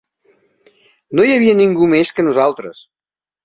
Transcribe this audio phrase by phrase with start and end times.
[1.21, 2.87] No hi havia ningú més que nosaltres.